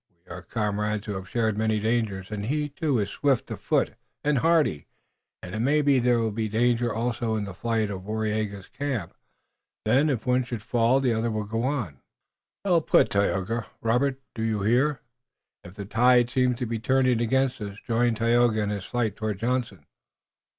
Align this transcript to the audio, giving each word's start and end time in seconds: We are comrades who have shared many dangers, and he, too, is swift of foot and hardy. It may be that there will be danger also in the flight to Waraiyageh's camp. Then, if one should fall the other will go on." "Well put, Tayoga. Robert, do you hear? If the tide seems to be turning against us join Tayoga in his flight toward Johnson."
We 0.25 0.31
are 0.31 0.41
comrades 0.41 1.05
who 1.05 1.13
have 1.13 1.29
shared 1.29 1.59
many 1.59 1.79
dangers, 1.79 2.31
and 2.31 2.45
he, 2.47 2.69
too, 2.69 2.97
is 2.97 3.11
swift 3.11 3.51
of 3.51 3.61
foot 3.61 3.93
and 4.23 4.39
hardy. 4.39 4.87
It 5.43 5.61
may 5.61 5.83
be 5.83 5.99
that 5.99 6.05
there 6.05 6.17
will 6.19 6.31
be 6.31 6.49
danger 6.49 6.91
also 6.91 7.35
in 7.35 7.43
the 7.45 7.53
flight 7.53 7.89
to 7.89 7.99
Waraiyageh's 7.99 8.65
camp. 8.69 9.13
Then, 9.85 10.09
if 10.09 10.25
one 10.25 10.43
should 10.43 10.63
fall 10.63 10.99
the 11.01 11.13
other 11.13 11.29
will 11.29 11.43
go 11.43 11.61
on." 11.61 12.01
"Well 12.65 12.81
put, 12.81 13.11
Tayoga. 13.11 13.67
Robert, 13.79 14.19
do 14.33 14.41
you 14.41 14.63
hear? 14.63 15.01
If 15.63 15.75
the 15.75 15.85
tide 15.85 16.31
seems 16.31 16.55
to 16.57 16.65
be 16.65 16.79
turning 16.79 17.21
against 17.21 17.61
us 17.61 17.77
join 17.87 18.15
Tayoga 18.15 18.59
in 18.59 18.71
his 18.71 18.85
flight 18.85 19.15
toward 19.15 19.37
Johnson." 19.37 19.85